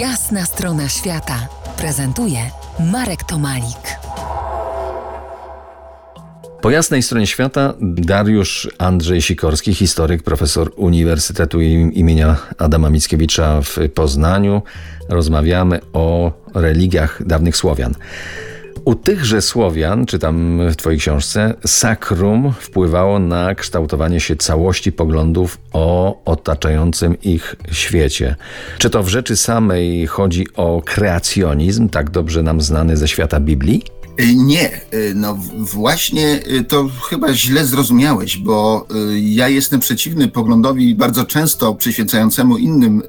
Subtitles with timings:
[0.00, 2.38] Jasna strona świata prezentuje
[2.92, 3.98] Marek Tomalik.
[6.60, 14.62] Po jasnej stronie świata Dariusz Andrzej Sikorski, historyk, profesor Uniwersytetu imienia Adama Mickiewicza w Poznaniu.
[15.08, 17.94] Rozmawiamy o religiach dawnych Słowian.
[18.84, 26.20] U tychże Słowian, czytam w Twojej książce, sakrum wpływało na kształtowanie się całości poglądów o
[26.24, 28.36] otaczającym ich świecie.
[28.78, 33.82] Czy to w rzeczy samej chodzi o kreacjonizm, tak dobrze nam znany ze świata Biblii?
[34.20, 38.86] Y, nie, y, no właśnie y, to chyba źle zrozumiałeś, bo
[39.20, 43.02] ja jestem przeciwny poglądowi bardzo często przyświecającemu innym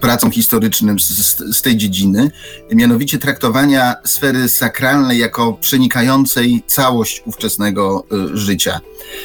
[0.00, 2.30] pracom historycznym z, z tej dziedziny,
[2.72, 8.80] mianowicie traktowania sfery sakralnej jako przenikającej całość ówczesnego życia.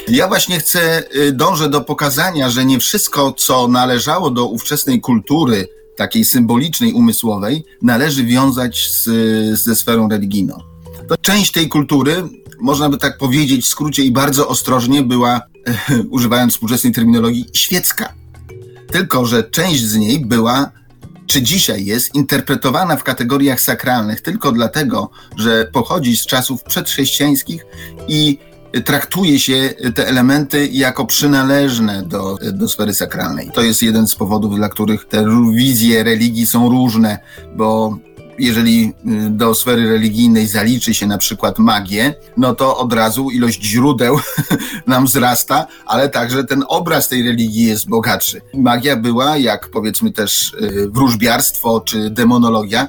[0.08, 1.04] Ja właśnie chcę,
[1.34, 8.26] dążę do pokazania, że nie wszystko, co należało do ówczesnej kultury, takiej symbolicznej, umysłowej, należy
[8.26, 9.10] wiązać z,
[9.60, 10.71] ze sferą religijną
[11.12, 12.24] to część tej kultury,
[12.60, 15.42] można by tak powiedzieć w skrócie i bardzo ostrożnie, była,
[16.10, 18.14] używając współczesnej terminologii, świecka.
[18.92, 20.72] Tylko, że część z niej była,
[21.28, 27.66] czy dzisiaj jest, interpretowana w kategoriach sakralnych tylko dlatego, że pochodzi z czasów przedchrześcijańskich
[28.08, 28.38] i
[28.86, 33.52] traktuje się te elementy jako przynależne do, do sfery sakralnej.
[33.54, 37.20] To jest jeden z powodów, dla których te wizje religii są różne,
[37.56, 37.98] bo
[38.42, 38.94] jeżeli
[39.28, 44.20] y, do sfery religijnej zaliczy się na przykład magię, no to od razu ilość źródeł
[44.88, 48.42] nam wzrasta, ale także ten obraz tej religii jest bogatszy.
[48.54, 52.88] Magia była, jak powiedzmy też y, wróżbiarstwo czy demonologia,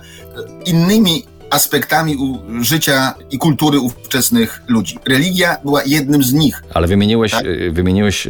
[0.66, 2.16] innymi aspektami
[2.60, 4.98] życia i kultury ówczesnych ludzi.
[5.08, 6.62] Religia była jednym z nich.
[6.74, 7.44] Ale wymieniłeś, tak?
[7.44, 8.28] Y, wymieniłeś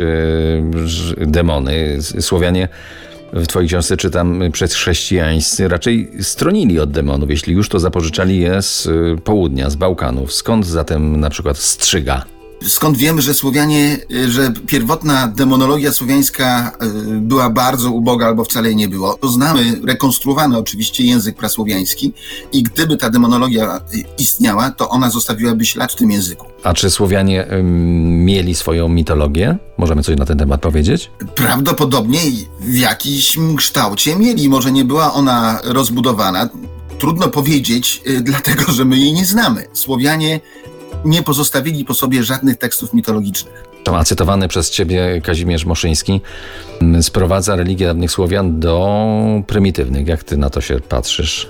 [1.16, 1.98] demony.
[2.20, 2.68] Słowianie
[3.33, 8.86] w Twojej książce czytam, przedchrześcijańscy raczej stronili od demonów, jeśli już to zapożyczali je z
[8.86, 10.33] y, południa, z Bałkanów.
[10.33, 12.24] Skąd zatem na przykład strzyga?
[12.66, 18.68] Skąd wiemy, że Słowianie, y, że pierwotna demonologia słowiańska y, była bardzo uboga albo wcale
[18.68, 19.14] jej nie było?
[19.14, 22.12] To znamy rekonstruowany oczywiście język prasłowiański
[22.52, 23.80] i gdyby ta demonologia
[24.18, 26.46] istniała, to ona zostawiłaby ślad w tym języku.
[26.62, 27.46] A czy Słowianie
[28.02, 29.58] mieli swoją mitologię?
[29.79, 31.11] Możemy coś na ten temat powiedzieć?
[31.34, 32.20] Prawdopodobnie
[32.61, 34.48] w jakimś kształcie mieli.
[34.48, 36.48] Może nie była ona rozbudowana.
[36.98, 39.67] Trudno powiedzieć, y, dlatego że my jej nie znamy.
[39.73, 40.40] Słowianie
[41.05, 43.73] nie pozostawili po sobie żadnych tekstów mitologicznych.
[43.92, 46.20] A cytowany przez ciebie Kazimierz Moszyński
[46.80, 49.07] mm, sprowadza religię dawnych Słowian do
[49.46, 50.07] prymitywnych.
[50.07, 51.48] Jak ty na to się patrzysz?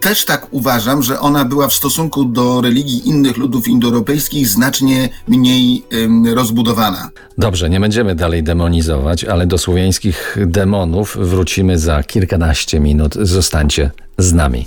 [0.00, 5.84] Też tak uważam, że ona była w stosunku do religii innych ludów indoeuropejskich znacznie mniej
[5.92, 7.10] ym, rozbudowana.
[7.38, 13.14] Dobrze, nie będziemy dalej demonizować, ale do słowiańskich demonów wrócimy za kilkanaście minut.
[13.14, 14.66] Zostańcie z nami.